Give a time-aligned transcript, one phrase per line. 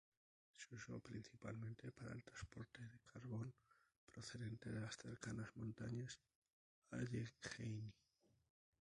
[0.55, 3.53] Se usó principalmente para el transporte de carbón
[4.07, 6.19] procedente de las cercanas montañas
[6.89, 7.93] Allegheny.